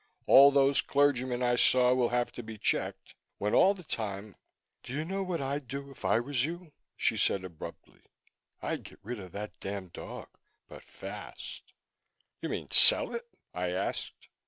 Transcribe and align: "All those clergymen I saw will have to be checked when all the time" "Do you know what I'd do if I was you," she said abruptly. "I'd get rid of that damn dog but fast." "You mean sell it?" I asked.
"All 0.25 0.49
those 0.49 0.81
clergymen 0.81 1.43
I 1.43 1.55
saw 1.57 1.93
will 1.93 2.09
have 2.09 2.31
to 2.31 2.41
be 2.41 2.57
checked 2.57 3.13
when 3.37 3.53
all 3.53 3.75
the 3.75 3.83
time" 3.83 4.35
"Do 4.81 4.93
you 4.93 5.05
know 5.05 5.21
what 5.21 5.41
I'd 5.41 5.67
do 5.67 5.91
if 5.91 6.03
I 6.03 6.19
was 6.19 6.43
you," 6.43 6.71
she 6.97 7.15
said 7.15 7.43
abruptly. 7.43 8.01
"I'd 8.63 8.81
get 8.83 8.99
rid 9.03 9.19
of 9.19 9.31
that 9.33 9.59
damn 9.59 9.89
dog 9.89 10.29
but 10.67 10.81
fast." 10.81 11.71
"You 12.41 12.49
mean 12.49 12.71
sell 12.71 13.13
it?" 13.13 13.29
I 13.53 13.69
asked. 13.73 14.27